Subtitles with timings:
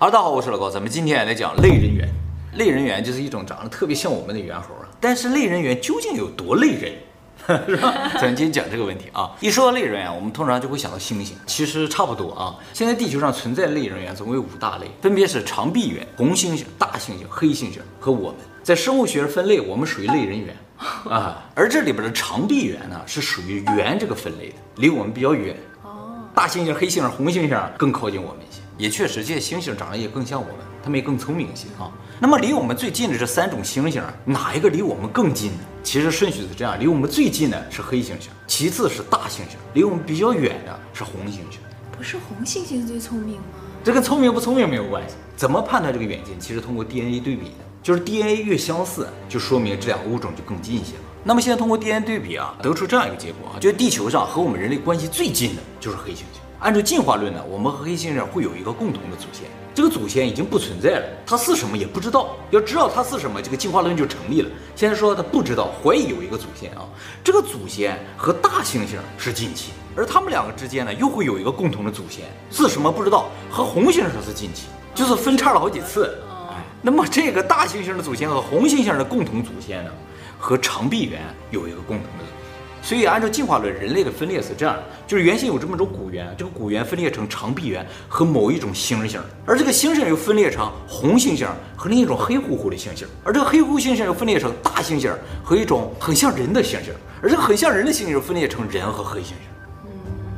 [0.00, 2.08] 哈喽，大家好，我是老高，咱们今天来讲类人猿。
[2.54, 6.94] 类人猿就是一种长得特别像我们的猿猴啊，但是类人猿究竟有多类人，
[7.66, 8.10] 是吧？
[8.14, 9.30] 咱今天讲这个问题啊。
[9.40, 12.56] 一说到类人猿，我们通常就会想到猩猩，其实差不多啊。
[12.72, 18.38] 现在地球上存在类人猿总共有五大类，分别是长臂猿、红猩猩、大猩猩、黑猩猩和我们。
[18.62, 20.56] 在生物学分类，我们属于类人猿
[21.12, 21.44] 啊。
[21.54, 25.54] 而这里边的长臂猿呢，是属于猿这个分类的，离我们比较远。
[25.82, 28.62] 哦，大猩猩、黑猩猩、红猩猩更靠近我们一些。
[28.80, 31.92] 也确实，这些猩猩长得也更像我们，它们也更聪明一些啊。
[32.18, 35.58] 那么离我们最近的这三种猩猩，哪一个离我们更近呢？
[35.82, 41.58] 其实顺序是这样：离我们最近的是黑猩猩，其次是大猩猩，离我们比较远的是红猩猩。
[41.94, 43.42] 不是红猩猩最聪明吗？
[43.84, 45.14] 这跟聪明不聪明没有关系。
[45.36, 46.40] 怎么判断这个远近？
[46.40, 51.02] 其实通过 DNA 对比的，就是 DNA 越相似，就说明这两个物种就更近一些了。
[51.22, 56.40] 那么现在通过 DNA 对比啊，得出这样一个结果啊，就是地球上和我们人类关系最近的就是黑猩猩。
[56.60, 62.36] 按照进化论呢，我们和黑猩猩会有一个共同的祖先，这个祖先已经不存在了，它是什么也不知道。
[62.50, 64.50] 要知道它是什么，这个进化论就成立了。
[64.76, 66.86] 现在说它不知道，怀疑有一个祖先啊，
[67.24, 76.14] 这个祖先和大猩猩是近亲，而他们两个之间呢，又会有一个共同的祖先，是什么不知道，和红猩猩是近亲，就是分叉了好几次。
[76.50, 79.90] 哎，那么这个大猩猩的祖先和红猩猩的共同祖先呢，
[80.38, 82.24] 和长臂猿有一个共同的。
[82.82, 95.12] 所以，按照进化论，人类的分裂是这样：就是原先有这么种古猿，这个古猿分裂成长臂猿和某一种猩猩，而这个猩猩又分裂成红猩猩和另一种黑乎乎的猩猩，而这个黑乎猩猩又分裂成大猩猩
[95.44, 96.90] 和一种很像人的猩猩，
[97.22, 99.34] 而这个很像人的猩猩又分裂成人和黑猩猩。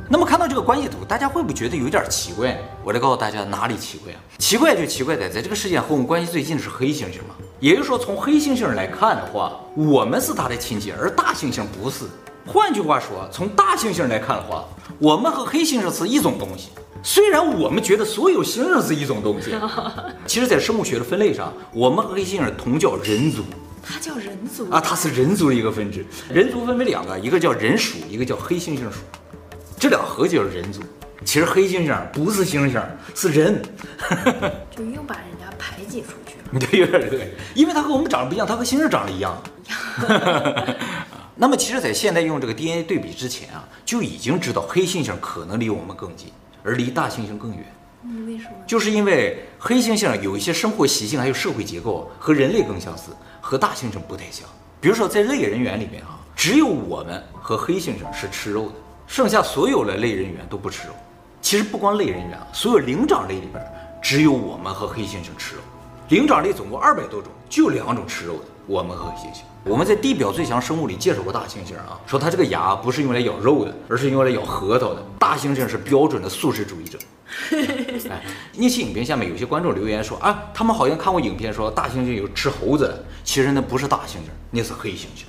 [0.09, 2.59] 那么看到这个关系图，大家会不会觉得有点奇怪？
[2.83, 4.19] 我来告诉大家哪里奇怪啊？
[4.37, 7.35] 奇怪就奇怪在，在这个世界和我们关系最近的是黑猩猩嘛？
[7.59, 12.03] 也就是说，从黑猩猩来看的话，我们是它的亲戚，而大猩猩不是。
[12.45, 14.65] 换句话说，从大猩猩来看的话，
[14.99, 16.69] 我们和黑猩猩是一种东西。
[17.01, 19.55] 虽然我们觉得所有猩猩是一种东西，
[20.25, 23.43] 其实，在生物学的分类上，我们和黑猩猩同叫人族。
[23.85, 26.05] 它叫人族啊，它是人族的一个分支。
[26.31, 28.99] 人族分为两个，一个叫人属，一个叫黑猩猩属。
[29.77, 30.81] 这两合起就是人族。
[31.25, 32.81] 其实黑猩猩不是猩猩，
[33.13, 33.61] 是人。
[34.75, 36.59] 就又把人家排挤出去了。
[36.59, 39.41] 对，有点对，因为它和我们长得不一样，它和猩猩长得一样。
[41.35, 46.31] 那么，其实，在现在用这个 DNA 对比之前啊，就已经知道黑猩猩可能离我们更近，
[46.63, 47.65] 而离大猩猩更远。
[48.03, 48.51] 嗯，为什么？
[48.67, 53.11] 就是因为黑猩猩有一些生活习性，还有社会结构和人类更相似，
[53.41, 54.47] 和大猩猩不太像。
[54.79, 58.75] 比如说，在类人猿里面啊，只有我们和黑猩猩是吃肉的，
[59.07, 60.93] 剩下所有的类人猿都不吃肉。
[61.41, 63.65] 其实不光类人猿啊，所有灵长类里边，
[64.01, 65.61] 只有我们和黑猩猩吃肉。
[66.09, 69.41] 灵长类总共二百多种，就两种吃肉的，我们和黑猩猩。
[69.65, 75.03] 我们在地表最强生物里介绍过大猩猩啊，说它这个牙不是用来咬肉的，而是用来咬核桃的。
[75.17, 76.97] 大猩猩是标准的素食主义者。
[78.11, 78.21] 哎，
[78.57, 85.23] 那期影片下面有些观众留言说啊，他们好像看过影片说大猩猩有吃猴子的，其实那不是大猩猩，那是黑猩猩。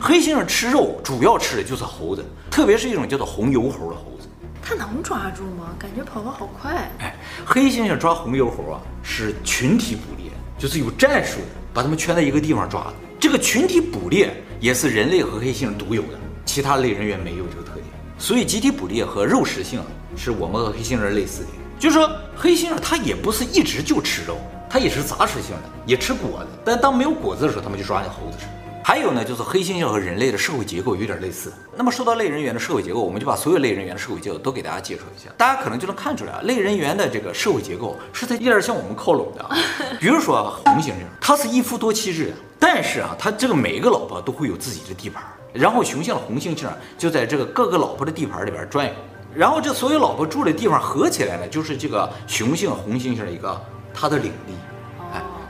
[0.00, 4.28] 黑猩猩吃肉主要吃的就是猴子，特别是一种叫做红油猴的猴子。
[4.60, 5.68] 它能抓住吗？
[5.78, 6.90] 感觉跑得好快。
[6.98, 11.40] 哎，黑猩猩抓红油猴啊，是群体捕猎，就是有战术，
[11.72, 12.94] 把他们圈在一个地方抓的。
[13.18, 17.86] 这个群体捕猎也是人类和黑猩猩独有的，其他类人猿没有这个特点。
[18.18, 19.80] 所以集体捕猎和肉食性
[20.16, 21.48] 是我们和黑猩人类似的。
[21.78, 24.38] 就是说，黑猩猩它也不是一直就吃肉，
[24.70, 26.46] 它也是杂食性的，也吃果子。
[26.64, 28.46] 但当没有果子的时候，他们就抓那猴子吃。
[28.84, 31.52] 还有呢，就是黑猩猩和人类的社会结构有点类似。
[31.76, 39.48] 那么说到类人猿的社会结构，我们就把所有类人猿的社会结构都给大家介绍一下，大家可能就能看出来啊，类人猿的这个社会结构是在有点向我们靠拢的。
[40.00, 45.22] 比如说红猩猩，它是一夫多妻制的，但是啊，它这个每一个老婆都会有自己的地盘。
[45.52, 46.66] 然后雄性的红猩猩
[46.98, 48.92] 就在这个各个老婆的地盘里边转悠，
[49.34, 53.60] 然后这所有老婆住的地方合起来呢，就是这个雄性红猩猩的一个
[53.94, 54.54] 它的领地。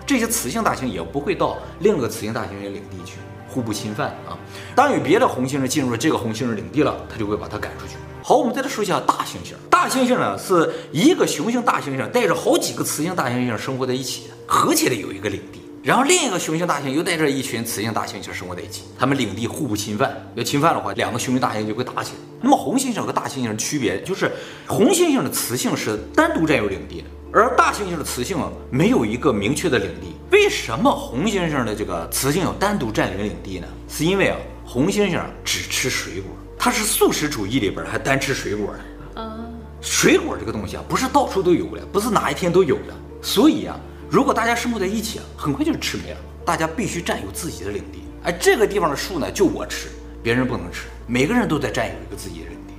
[0.06, 3.14] 这些雌性大猩也不会到另一个雌性大猩猩领地去。
[3.48, 4.32] 互不侵犯啊！
[4.74, 7.96] 当有别的红猩猩进入了这个红猩猩领地了，他就会把它赶出去。
[8.22, 9.52] 好，我们再来说一下大猩猩。
[9.68, 15.60] 大猩猩呢，是一个雄性大猩猩带着好几个雌性大猩猩生活在一起，合起来有一个领地。
[15.82, 20.16] 然后另一个雄性大猩猩又带着一群雌性大猩猩生活在一起，他们领地互不侵犯。
[20.34, 22.18] 要侵犯的话，两个雄性大猩猩就会打起来。
[22.40, 24.32] 那么红猩猩和大猩猩的区别就是，
[24.66, 27.04] 红猩猩的雌性是单独占有领地的。
[27.34, 33.66] 而大猩猩的雌性啊没有一个明确的领地，为什么红猩猩的这个雌性要单独占领领地呢？
[33.88, 34.36] 是因为啊，
[34.66, 39.22] 红猩猩只吃水果，它是素食主义里边还单吃水果呢。
[39.22, 39.38] 啊，
[39.80, 42.94] 水果这个东西啊，不是到处都有的，不是哪一天都有的。
[43.22, 43.80] 所以啊，
[44.10, 46.18] 如果大家生活在一起啊，很快就吃没了。
[46.44, 48.02] 大家必须占有自己的领地。
[48.24, 49.88] 哎，这个地方的树呢，就我吃，
[50.22, 50.82] 别人不能吃。
[51.06, 52.74] 每个人都在占有一个自己的领地。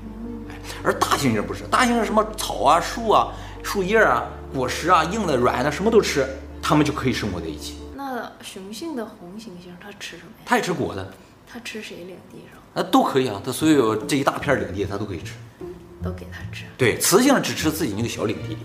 [0.49, 3.33] 哎，而大猩猩不是，大猩猩什么草啊树啊。
[3.65, 6.27] 树叶啊、果实啊、硬的、软的，什么都吃，
[6.61, 7.77] 它们就可以生活在一起。
[7.95, 10.43] 那雄性的红猩猩它吃什么呀？
[10.45, 11.05] 它也吃果子，
[11.51, 12.83] 它吃谁领地上？
[12.83, 15.33] 啊，都可以啊，它所有这一大片领地它都可以吃。
[16.03, 16.65] 都给它吃。
[16.77, 18.57] 对，雌性只吃自己那个小领地里。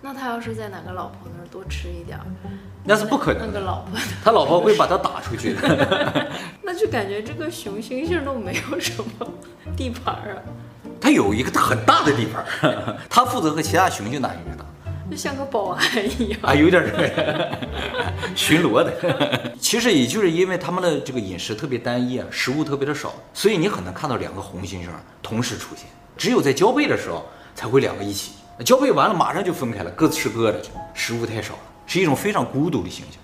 [0.00, 2.24] 那他要是在哪个老婆那儿多吃一点儿，
[2.82, 3.46] 那是不可能。
[3.46, 6.30] 那个老婆， 他老婆会把他打出去的。
[6.62, 9.10] 那就感觉这个雄猩猩都没有什么
[9.76, 10.40] 地盘啊。
[10.98, 14.64] 他有一个很大的地盘，他负责和其他雄性打一个打，
[15.10, 15.82] 就像个保安
[16.20, 17.58] 一样啊，有点儿
[18.34, 19.52] 巡逻的。
[19.58, 24.88] 其实也就是因为他们的这个饮食特别单一啊，食物特别的少，所以你很难看到两个红猩猩
[25.22, 25.86] 同时出现。
[26.16, 27.24] 只有在交配的时候
[27.54, 28.32] 才会两个一起。
[28.64, 30.70] 交配完了，马上就分开了，各吃各的去。
[30.92, 33.16] 食物太少了，是一种非常孤独的猩猩。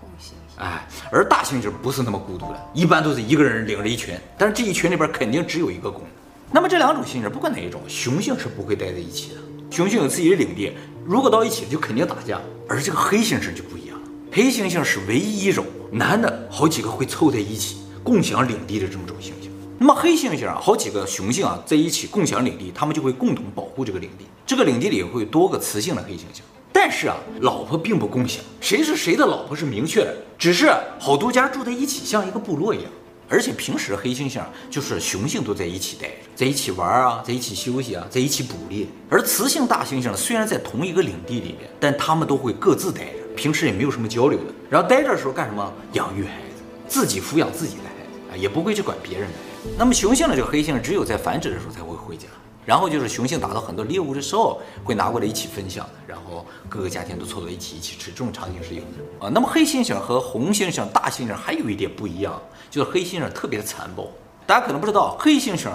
[0.00, 6.04] 红猩猩，哎，而大猩猩不是那么孤独的，一般都是一个人领着一群，但是这一群里边肯定只有一个公。
[6.52, 9.40] 那么这两种猩猩，不管哪一种，雄性是不会待在一起的。
[9.70, 10.72] 雄性有自己的领地，
[11.04, 12.40] 如果到一起就肯定打架。
[12.68, 19.48] 而这个黑猩猩就不一样了，黑猩猩是唯一一种男的好几个会凑在一起共享领地的这么种猩猩。
[19.78, 24.26] 那么黑猩猩啊，好几个雄性啊在一起共享领地，他们就会共同保护这个领地。
[24.44, 26.40] 这个领地里会有多个雌性的黑猩猩，
[26.72, 32.90] 但是啊，老婆并不共享，谁是谁的老婆是明确的，只是好多家住在一起，像一个部落一样。
[33.28, 38.86] 而且平时黑猩猩就是雄性都在一起待着，在一起玩啊，在一起休息啊，在一起捕猎。
[39.10, 44.52] 而雌性大猩猩虽然在同一个领地里面，但他们都会各自待着，平时也没有什么交流的。
[44.70, 45.72] 然后待着的时候干什么？
[45.92, 49.34] 养育孩子，自己抚养自己的孩子啊，也不会去管别人的。
[49.76, 52.26] 那么雄性的这个黑猩猩只有在繁殖的时候才会回家，
[52.68, 59.30] 然后就是雄性打到很多猎物的时候会拿过来一起分享，然后各个家庭都凑到一起一起吃，这种场景是有的啊。
[59.32, 62.38] 那么黑猩猩和红猩猩、大猩猩还有一点不一样，
[62.70, 64.06] 就是黑猩猩特别的残暴。
[64.46, 65.70] 大家可能不知道，黑猩猩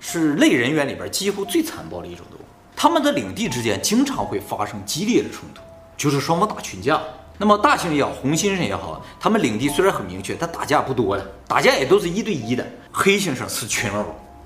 [0.00, 5.60] 是类人猿里边几乎最残暴的一种动物，它们的领地之间经常会发生激烈的冲突，
[5.98, 6.98] 就是双方打群架。
[7.36, 12.66] 那么大猩猩也好，红猩猩也好，他们领地虽然很明确，但打架不多的，打架也都是一对一的。
[12.90, 14.02] 黑猩猩是群殴，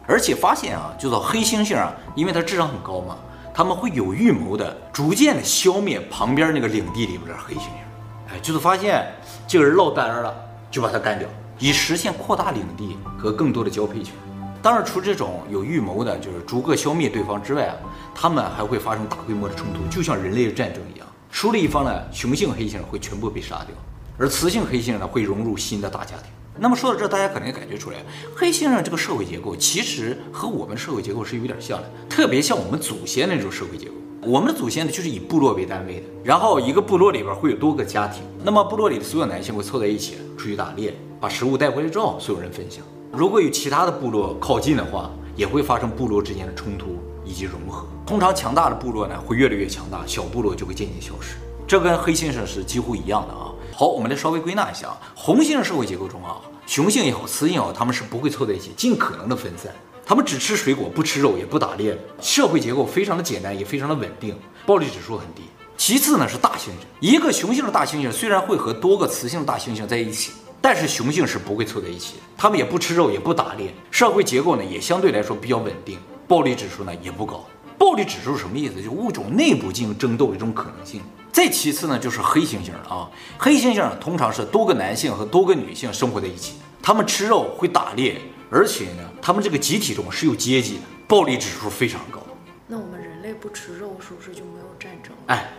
[0.07, 3.17] 而且发现啊，就是黑猩猩啊，因为它智商很高嘛，
[3.55, 8.33] 他们会有预谋的，逐渐的消灭旁边那个领地里边的黑猩猩。
[8.33, 9.07] 哎，就是发现
[9.47, 10.35] 这个人落单了，
[10.71, 11.29] 就把他干掉，
[11.59, 14.15] 以实现扩大领地和更多的交配权。
[14.63, 17.77] 当然，除这种有预谋的，就是逐个消灭对方之外啊，
[18.15, 21.07] 他们还会发生大规模的冲突，就像人类的战争一样。
[21.31, 23.75] 输了一方呢，雄性黑猩会全部被杀掉，
[24.19, 26.27] 而雌性黑猩呢会融入新的大家庭。
[26.59, 27.97] 那么说到这，大家可能也感觉出来，
[28.37, 33.95] 黑先生这个社会结构其实和我们社会结构是有点像的，特别像我们祖先那种社会结构。
[34.25, 42.85] 我们的祖先呢就是以部落为单位的，然后一个部落里边会有多个家庭，那么部落里的所有男性会凑在一起出去打猎，把食物带回来之后，所有人分享。
[43.11, 47.85] 如果有其他的部落靠近的话，也会发生部落之间的冲突以及融合。
[48.07, 51.37] 通常强大的部落呢会越来越强大，小部落就会渐渐消失。
[51.67, 53.42] 这跟黑先生是几乎一样的啊。
[53.75, 54.99] 好，我们来稍微归纳一下啊。
[55.15, 56.37] 红性社会结构中啊，
[56.67, 59.73] 雄性也好，雌性也好，他们是不会凑在一起，尽可能的分散。
[60.05, 61.97] 他们只吃水果，不吃肉，也不打猎。
[62.21, 64.37] 社会结构非常的简单，也非常的稳定，
[64.67, 65.43] 暴力指数很低。
[65.77, 72.17] 其次呢是大猩猩，一个雄性的大猩猩虽然会和多个雌性的大猩猩在一起，但是雄性是不会凑在一起。
[72.37, 75.99] 他们也不吃肉，也不打猎，社会结构呢也相对来说比较稳定，
[76.29, 77.45] 暴力指数呢也不高。
[77.83, 78.77] 暴力指数什么意思？
[78.77, 81.01] 就是物种内部进行争斗的一种可能性。
[81.33, 83.11] 再其次呢，就是黑猩猩了啊。
[83.37, 92.23] 黑猩猩通常是多个男性和多个女性生活在一起，他们吃肉会打猎，而且呢，他们这个集体中是有阶级的，暴力指数非常高。
[92.69, 95.13] 那我们人类不吃肉，是不是就没有战争？
[95.27, 95.51] 哎，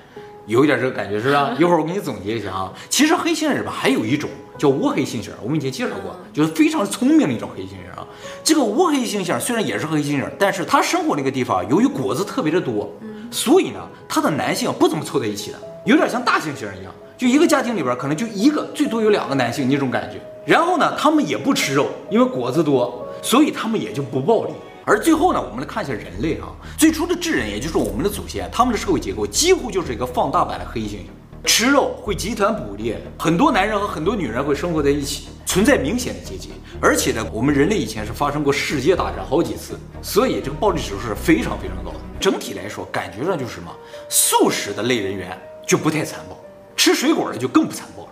[0.45, 1.55] 有一点这个感觉是吧？
[1.59, 2.71] 一会儿我给你总结一下啊。
[2.89, 8.05] 其实黑猩猩里边还有一种叫倭黑猩猩，我们以前介绍过，就是非常聪明的一种黑猩猩啊。
[8.43, 12.91] 这个倭黑猩猩虽然也是黑猩猩，但是它生活那个地方由于果子特别的多。
[13.31, 20.21] 所以呢，它的男性不怎么凑在一起的，有点像大猩猩一样，就一个家庭里边可能就一个，最多有两个男性那种感觉。
[20.45, 24.51] 然后呢，他们也不吃肉，因为果子多，所以他们也就不暴力。
[24.85, 31.05] 而最后呢，我们来看一下人类啊，最初的智人，也就是我们的祖先，他们的社会结构几乎就是一个放大版的黑猩猩，
[31.45, 36.51] 吃肉会集团捕猎，很多男人和很多女人会生活在一起，存在明显的阶级。
[36.81, 41.99] 而且呢，我们人类以前是发生过世界大战好几次，所以这个暴力指数是非常非常高的。
[42.19, 43.71] 整体来说，感觉上就是什么，
[44.09, 46.37] 素食的类人猿就不太残暴，
[46.75, 48.03] 吃水果的就更不残暴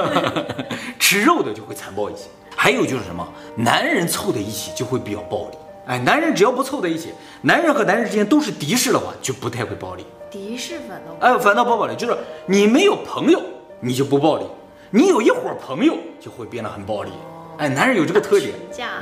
[0.00, 0.66] 了，
[0.98, 2.22] 吃肉的就会残暴一些。
[2.56, 5.58] 还有就是什么，男人凑在一起就会比较暴力。
[5.88, 10.04] 哎，男人只要不凑在一起，男人和男人之间都是敌视的话，就不太会暴力。
[10.30, 12.14] 敌视反倒哎，反倒不暴力，就是
[12.44, 13.40] 你没有朋友，
[13.80, 14.44] 你就不暴力；
[14.90, 17.10] 你有一伙朋友，就会变得很暴力。
[17.56, 18.52] 哎，男人有这个特点，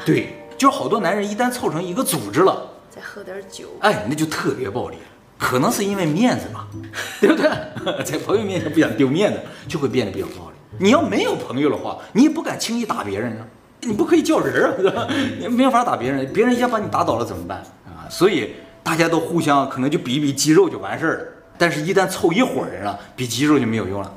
[0.05, 2.71] 对，就是好多男人一旦凑成一个组织了。
[2.89, 4.97] 再喝点酒，哎，那就特别暴力。
[5.37, 6.69] 可能是因为面子吧，
[7.21, 7.51] 对不对？
[8.05, 10.57] 在朋友面前不想丢面子，就会变得比较暴力。
[10.79, 13.45] 你要没有朋友的话，你也不敢轻易打别人啊，
[13.87, 15.07] 你不可以叫人啊，对吧？
[15.39, 18.05] 你没法打别人，别人一下把你打倒了怎么办啊？
[18.11, 21.25] 所以大家都互相可能就比一比肌肉就完事儿了，
[21.57, 24.13] 但是一旦凑一伙人了，比肌肉就没有用了，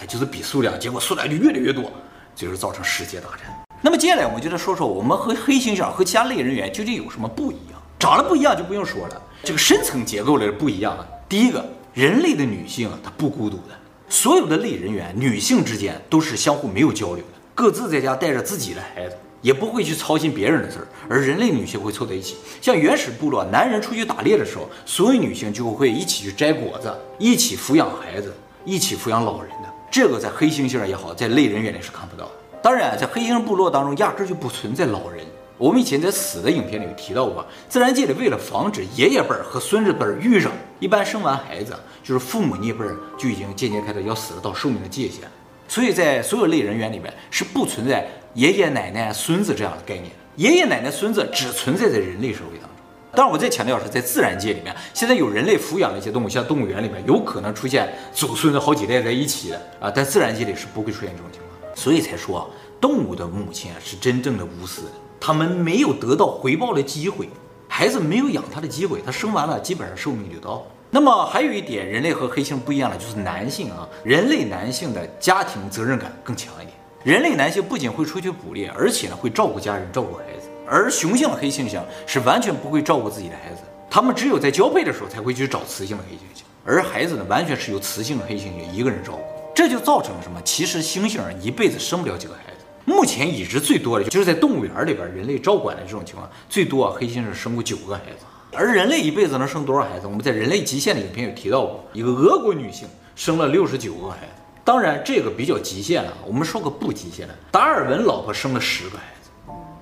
[0.00, 1.90] 哎，就是比数量，结果数量就越来越多，
[2.34, 3.54] 最后造成世界大战。
[3.82, 7.80] 那么接下来我们就来说说我们和黑猩猩和其他类人猿究竟有什么不一样？
[7.98, 11.06] 长得不一样就不用说了，这个深层结构的不一样啊。
[11.28, 13.74] 第一个，人类的女性啊，她不孤独的，
[14.08, 20.86] 所有的类人猿女性之间都是相互没有交流的，各自在家带着自己的孩子，也不会去操心别人的事儿。
[21.08, 28.30] 而人类女性会凑在一起，像原始部落，男人出去打猎的时候，所有女性就会一起去摘果子，一起抚养孩子，
[28.66, 29.68] 一起抚养老人的。
[29.90, 32.30] 这个在黑猩猩也好，在类人猿里是看不到。
[32.62, 35.24] 当然，在黑猩猩部落当中，压根就不存在老人。
[35.56, 45.22] 我们以前在死的影片里有提到过，自然界里为了防止爷爷辈儿和孙子辈儿遇上，一般生完孩子就是父母那辈儿就已经渐渐开始要死了，到寿命的界限。
[45.68, 52.70] 所以在所有类人猿里面是不存在爷爷奶奶孙子这样的概念，爷爷奶奶孙子只存在在人类社会当中。
[53.12, 61.74] 当然，我再强调是在自然界里面，现在有人类抚养的一些动物，像动物园里面有可能出现祖孙的好几代在一起的啊，但自然界里是不会出现这种情况。
[61.74, 67.28] 所以才说，动物的母亲啊是真正的无私的，他们没有得到回报的机会，
[67.68, 70.62] 孩子没有养他的机会，他生完了基本上寿命就到了。
[70.90, 76.72] 那么还有一点，人类和黑猩猩不一样的就是男性啊，人类男性的家庭责任感更强一点。
[77.02, 89.20] 人类男性不仅会出去捕猎，而且呢会照顾家人、照顾孩子，而雄性的黑猩猩是完全不会照顾自己的孩子，他们只有在交配的时候才会去找雌性的黑猩猩，而孩子呢完全是由雌性的黑猩猩一个人照顾。
[89.54, 90.40] 这就造成了什么？
[90.44, 92.64] 其实猩猩一辈子生不了几个孩子。
[92.84, 98.26] 目前已知最多的就是在动物园里边，人类照管的这种情况，最多啊，黑猩猩生过九个孩子。
[98.56, 100.06] 而人类一辈子能生多少孩子？
[100.06, 104.42] 我们在人类极限的影片有提到过，一个俄国女性生了六十九个孩子。
[104.64, 109.30] 当然这个比较极限了，我们说个不极限的，达尔文老婆生了十个孩子，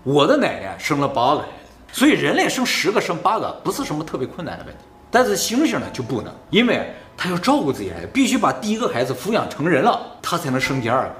[0.02, 1.93] 我的奶奶生了八个孩子。
[1.93, 6.93] 所以人类生十个生八个不是什么特别困难的问题，但是猩猩呢就不能，因为。
[7.16, 11.14] 它要照顾自己孩子，必须把第一个孩子抚养成人了，它才能生第二个。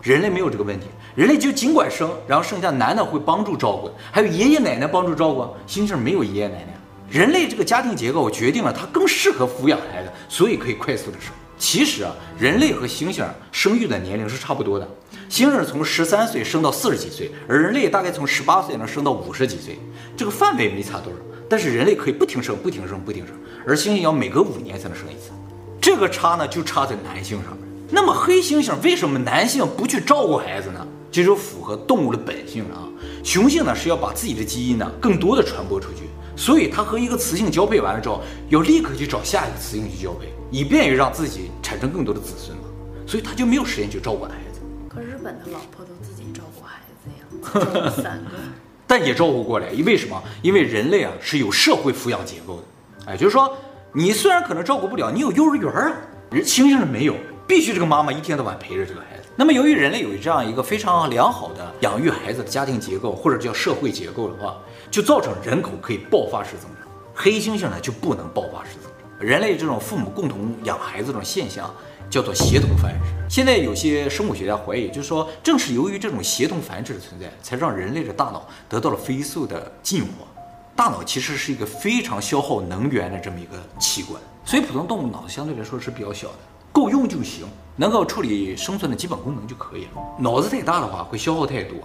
[0.00, 5.42] 人类没有这个问题，人类就尽管生，然后剩下男的会帮助照顾，还有爷爷奶奶帮助照顾。
[5.66, 6.74] 猩猩没有爷爷奶奶，
[7.12, 11.30] 人类这个家庭结构决定了他更适合抚养孩子，所以可以快速的生。
[11.58, 14.88] 其实啊，人类和猩猩生育的年龄是差不多的，
[15.28, 19.78] 猩猩从十三岁生到四十几岁，而人类大概从十八岁能生到五十几岁，
[20.16, 21.18] 这个范围没差多少。
[21.50, 25.32] 但是人类可以不停生，不停生，不停生，而猩猩要每隔五年才能生一次。
[25.82, 27.68] 这个差呢，就差在男性上面。
[27.90, 30.86] 那么黑猩猩为什么男性不去照顾孩子呢？
[31.10, 32.88] 这就符合动物的本性啊。
[33.22, 36.08] 雄性呢是要把自己的基因呢更多的传播出去，
[36.42, 42.64] 所以他和一个雌性交配完了之后，要立刻去找下一个雌性去交配，以便于让自己产生更多的子孙嘛。
[43.06, 44.60] 所以他就没有时间去照顾孩子。
[44.88, 47.08] 可日本的老婆都自己照顾孩子
[47.78, 48.30] 呀，三个。
[48.88, 50.20] 但也照顾过来，因为什么？
[50.42, 53.56] 因为人类啊是有社会抚养结构的，哎，就是说
[53.92, 55.92] 你虽然可能照顾不了，你有幼儿园啊，
[56.32, 57.14] 人猩猩是没有，
[57.46, 59.28] 必须这个妈妈一天到晚陪着这个孩子。
[59.36, 64.56] 那么由于人类有这样一个非常良好的养育孩子的家庭结构，或者叫社会结构的话，
[64.90, 66.88] 就造成人口可以爆发式增长。
[67.14, 68.92] 黑猩猩呢就不能爆发式增长。
[69.18, 71.72] 人类这种父母共同养孩子这种现象。
[72.10, 73.08] 叫做协同繁殖。
[73.26, 80.26] 现在有些生物学家怀疑，就是说，正是由于这种协同繁殖的存在，才让人类的大脑得到了飞速的进化。
[80.76, 86.34] 大脑其实是一个非常消耗能源的这么一个器官，所以普通动物脑子相对来说是比较小的，
[86.72, 90.02] 够用就行，能够处理生存的基本功能就可以了。
[90.18, 91.76] 脑子太大的话会消耗太多，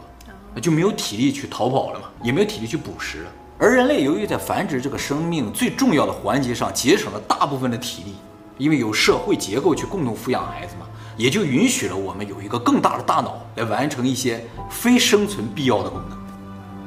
[0.62, 3.32] 就没有体力去逃跑了嘛，也没有体力去捕食了。
[3.60, 8.15] 而人类由于在繁殖这个生命最重要的环节上节省了大部分的体力。
[8.58, 16.17] 因为有社会结构去共同抚养孩子嘛，也就允许了我们有一个更大的大脑来完成一些非生存必要的功能。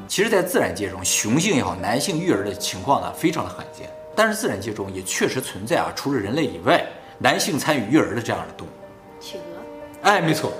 [0.05, 3.89] 其实，在自然界中，雄性也好，男性育儿的情况呢，非常的罕见。
[4.13, 6.85] 但是，自然界中也确实存在啊，除了人类以外，
[7.21, 8.71] 男性参与育儿的这样的动物。
[9.19, 10.09] 企鹅。
[10.09, 10.51] 哎，没错，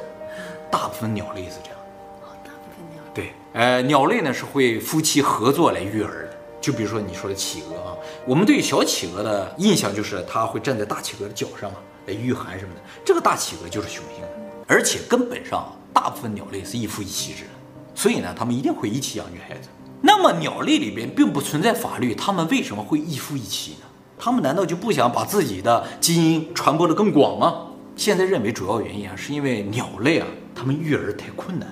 [0.69, 1.79] 大部分鸟类是这样。
[2.21, 3.01] 哦，大部分鸟。
[3.13, 6.37] 对，呃，鸟类呢是会夫妻合作来育儿的。
[6.61, 12.81] 就比如说你说的企鹅啊，我们对于小企鹅的印象就是它会站在大企鹅的脚上嘛，来御寒什么的。
[13.03, 14.27] 这个大企鹅就是雄性的，
[14.67, 17.49] 而且根本上大部分鸟类是一夫一妻制的，
[17.95, 19.69] 所以呢，他们一定会一起养育孩子。
[20.03, 23.87] 那么鸟类里边并不存在法律，他们为什么会一夫一妻呢？
[24.23, 27.55] 他们难道就不想把自己的基因传播得更广吗？
[27.95, 31.67] 现在认为主要原因啊，是因为鸟类啊，它们育儿太困难。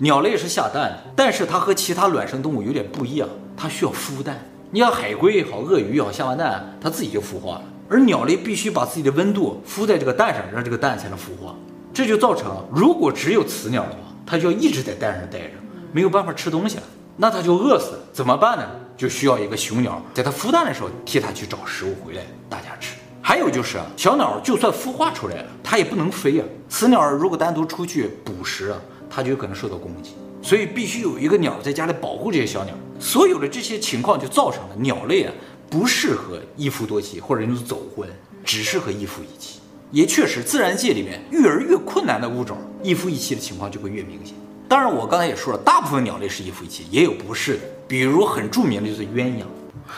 [0.00, 3.26] 鸟类是下蛋，但是它和其他卵生动物有点不一样，
[3.56, 4.36] 它需要孵蛋。
[4.72, 7.62] 你像海龟也好，鳄鱼也好，下完蛋它自己就孵化了。
[7.88, 11.54] 而鸟类必须把自己的温度敷在这个蛋上，让这个蛋才能孵化。
[11.94, 15.54] 这就造成，如果只有雌鸟的话，它就要一直在蛋上待着，
[15.92, 16.82] 没有办法吃东西了，
[17.16, 17.94] 那它就饿死。
[18.12, 18.64] 怎么办呢？
[18.96, 22.94] 就需要一个雄鸟，在它孵蛋的时候替它去找食物回来，大家吃。
[23.20, 26.46] 还有就是小鸟就算孵化出来了，它也不能飞啊。
[26.68, 28.78] 雌鸟如果单独出去捕食啊，
[29.10, 30.12] 它就有可能受到攻击。
[30.42, 32.72] 所以必须有一个鸟在家里保护这些小鸟。
[33.00, 35.32] 所有的这些情况就造成了鸟类啊
[35.68, 38.08] 不适合一夫多妻或者就是走婚，
[38.44, 39.58] 只适合一夫一妻。
[39.90, 44.34] 也确实，自然界里面育儿越困难的物种，一夫一妻的情况就会越明显。
[44.68, 47.60] 当然，我刚才也说了，大部分鸟类是一夫一妻，也有不是的。
[47.88, 49.44] 比如很著名的就是鸳鸯，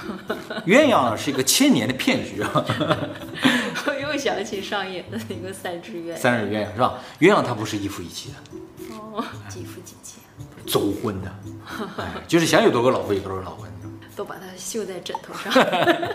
[0.67, 2.65] 鸳鸯是一个千年的骗局啊。
[3.87, 6.95] 我又想起上演的那个三只鸳鸯，三只鸳鸯是吧？
[7.21, 10.17] 鸳鸯它不是一夫一妻的，哦，几夫几妻。
[10.67, 11.35] 走婚的，
[11.97, 13.67] 哎，就是想有多个老婆有多个老婆，
[14.19, 15.65] 都把它绣在枕头上，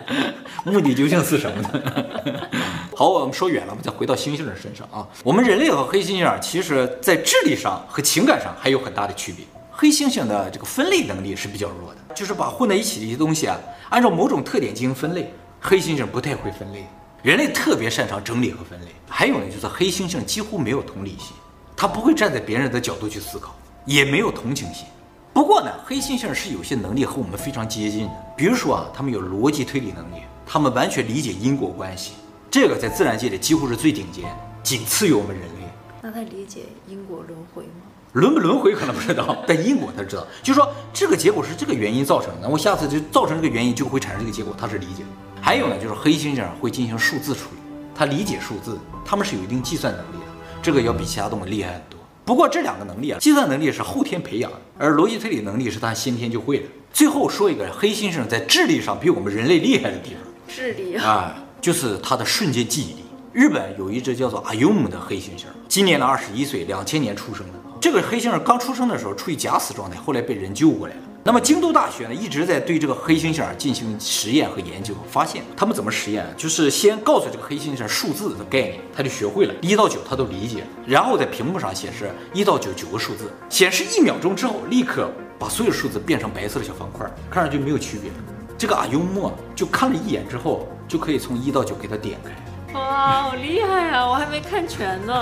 [0.69, 2.49] 目的究竟是什么呢？
[2.93, 5.07] 好，我们说远了，我们再回到猩猩的身上啊。
[5.23, 9.45] 我们人类和黑猩猩啊，其实在智力上和情感上还有很大的区别。
[9.71, 13.57] 黑猩猩的这个分类能力是比较弱的，就是把混在一起的一些东西啊，
[13.89, 15.33] 按照某种特点进行分类。
[15.61, 16.85] 黑猩猩不太会分类，
[17.21, 18.87] 人类特别擅长整理和分类。
[19.07, 21.31] 还有呢，就是黑猩猩几乎没有同理心，
[21.73, 23.55] 他不会站在别人的角度去思考。
[23.85, 24.85] 也没有同情心，
[25.33, 32.13] 不过呢，黑猩猩是有些能力和我们非常接近的，比如说啊，他们有逻辑推理能力，他们完全理解因果关系，
[32.51, 34.25] 这个在自然界里几乎是最顶尖，
[34.61, 35.67] 仅次于我们人类。
[36.03, 37.81] 那他理解因果轮回吗？
[38.13, 45.03] 轮不轮回可能不知道， 但因果他知道，就是说这个结果是这个原因造成的，我下次就造成这个原因就会产生这个结果，他是理解。
[45.41, 47.61] 还有呢，就是黑猩猩会进行数字处理，
[47.95, 51.92] 他理解数字，他们是有一定计算能力的，这个要比其他动物厉害很多。
[52.25, 56.65] 不过这两个能力啊，计算能力是后天培养的，而逻辑推理能力是他先天就会的。
[56.93, 63.03] 最后说一个黑猩猩在智力上比我们人类厉害的地方，智力啊，啊，就是它的瞬间记忆力。
[63.33, 67.53] 日本有一只叫做阿尤姆的黑猩猩，今年的二十一岁，两千年出生的。
[67.81, 71.01] 这个黑猩猩刚出生的时候处于假死状态，后来被人救过来了。
[71.25, 76.25] 那么京都大学呢，一直在对这个黑猩猩进行实验和研究，发现他们怎么实验？
[76.35, 85.09] 就是先告诉这个黑猩猩数字的概念，他就学会了，一到九他都理解，然后在屏幕上显示一到九九个数字，显示一秒钟之后，立刻
[85.39, 88.11] 把所有数字变成白色的小方块，看上去没有区别。
[88.57, 92.31] 这个阿幽默就看了一眼之后，就可以从一到九给他点开。
[92.73, 94.05] 哇，好厉害啊！
[94.07, 95.21] 我还没看全呢。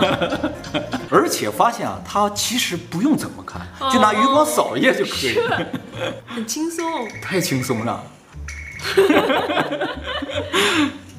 [1.12, 8.04] 而且发现啊，他其实不用怎么看，就拿余光扫一眼就可以了，哦、很轻松， 太轻松了。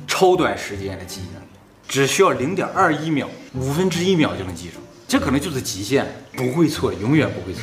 [0.07, 1.47] 超短时间的记忆能力，
[1.87, 7.63] 只需要零点二一秒，五分之一秒就能记住，这可能就是极限，不会错，永远不会错。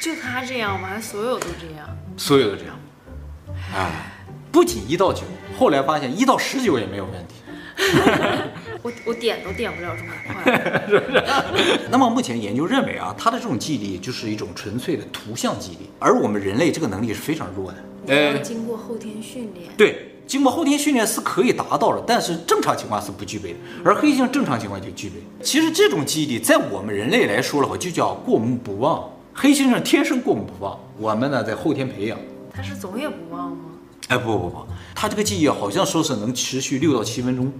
[0.00, 0.88] 就他这样吗？
[0.88, 1.86] 还所有都这样？
[2.16, 2.78] 所有都这样。
[3.74, 4.12] 哎，
[4.50, 5.22] 不仅一到九，
[5.58, 7.34] 后来发现一到十九也没有问题。
[8.82, 10.52] 我我点都点不了这么快，
[10.88, 11.24] 是不是？
[11.90, 17.78] 那么目前研究认为啊，它的这种记忆力就是一种纯粹的图像记忆力，而我们人类这个能力是非常弱的。
[18.06, 23.58] 呃，经过后天训练，对，经过后天训练是可以达到的，但是正常情况是不具备的。
[23.82, 25.16] 而黑猩正常情况就具备。
[25.42, 29.10] 其实这种记忆力在我们人类来说的话，就叫过目不忘。
[29.32, 32.18] 黑猩猩天生过目不忘，我们呢在后天培养。
[32.52, 33.64] 它是总也不忘吗？
[34.14, 37.52] 哎，不不不，他这个记忆好像说是能持续六到七分钟，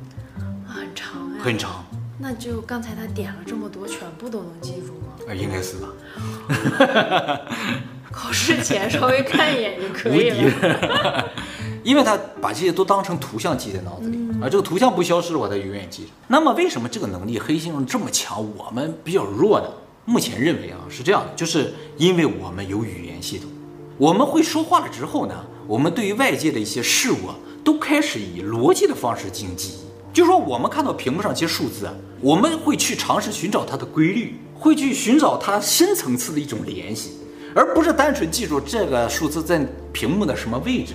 [0.65, 1.85] 很长哎，很长。
[2.17, 5.15] 那就刚才他点了这么多，全部都能记住吗？
[5.29, 5.89] 啊，应该是吧。
[8.13, 11.29] 考试前稍微看一眼就可以了。
[11.83, 16.11] 因为他把这些都当成图像记在脑子里，而、嗯、这个图像不消失的话，他永远记着。
[16.29, 19.67] 那么为什么这个能力黑猩猩这么强，我们比较弱呢？
[20.05, 23.51] 目前认为啊是这样的，就是因为我们有语言系统，
[23.99, 25.35] 我们会说话了之后呢。
[25.67, 29.85] 我们对于外界的一些事物啊，都开始以逻辑的方式进行记忆。
[30.13, 37.13] 就说，我们看到屏幕上这些数字啊，我们会去尝试寻找它的规律，会去寻找它深层次的一种联系，
[37.55, 40.93] 而不是单纯记住这个数字在屏幕的什么位置，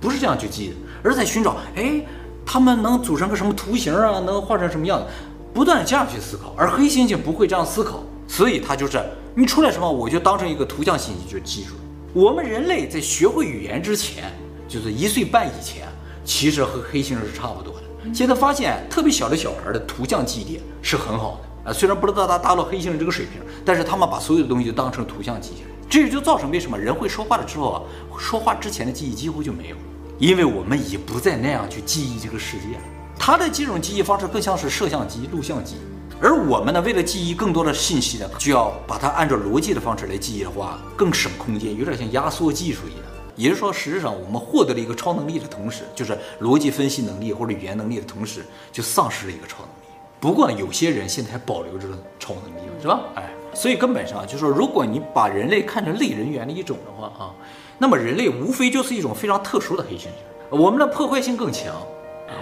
[0.00, 2.00] 不是这样去记的，而在寻找，哎，
[2.46, 5.06] 它们能组成个什么图形啊，能画成什么样子，
[5.52, 6.54] 不断这样去思考。
[6.56, 8.98] 而黑猩猩不会这样思考，所以它就是
[9.34, 11.81] 你出来什么，我就当成一个图像信息就记住了。
[12.14, 14.24] 我们人类在学会语言之前，
[14.68, 15.88] 就是一岁半以前，
[16.26, 18.12] 其实和黑猩猩是差不多的。
[18.12, 27.82] 现在发现特别小的小孩的图像记忆力是很好的啊，虽然不知道他达到黑猩猩这个水平，但是他们把所有的东西都当成图像记下来，这也就造成为什么人会说话了之后啊，
[28.18, 29.76] 说话之前的记忆几乎就没有，
[30.18, 32.82] 因为我们已不再那样去记忆这个世界了。
[33.18, 35.76] 他的这种记忆方式更像是摄像机、录像机。
[36.22, 43.02] 而我们呢，为了记忆更多的信息呢，就要把它按照逻辑的方式来记忆的话，更省空间，有点像压缩技术一样。
[43.34, 49.98] 也就是说，实质上我们获得了一个超能力的同时，就是逻辑分析能力或者语言能力的同时，就丧失了一个超能力。
[50.20, 51.88] 不过有些人现在还保留着
[52.20, 53.00] 超能力，是吧？
[53.16, 57.34] 哎，所以根本上就是说，如果你把人类看成类人猿的一种的话啊，
[57.78, 61.74] 那么人类无非就是一种非常特殊的黑猩猩，我们的破坏性更强，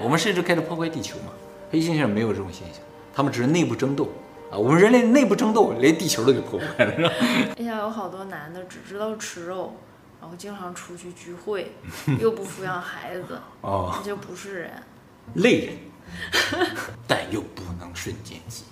[0.05, 1.33] 我们甚至开始破坏地球嘛。
[1.73, 2.83] 黑猩猩没有这种现象，
[3.21, 4.09] 他们只是内部争斗
[4.51, 4.57] 啊。
[4.57, 7.13] 我们人类内部争斗，连地球都给破坏了， 是吧？
[7.59, 9.77] 哎呀，有好多男的只知道吃肉，
[10.23, 11.73] 然后经常出去聚会，
[12.19, 14.71] 又不抚养孩子， 哦，那就不是人，
[15.35, 15.75] 类人。
[17.07, 18.65] 但又不能瞬间移。